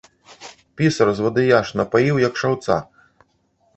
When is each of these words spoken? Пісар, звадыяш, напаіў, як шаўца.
Пісар, 0.79 1.07
звадыяш, 1.21 1.67
напаіў, 1.81 2.15
як 2.27 2.33
шаўца. 2.45 2.81